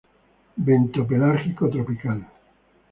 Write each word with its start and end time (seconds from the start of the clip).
Bentopelágico 0.65 1.69
tropical. 1.69 2.25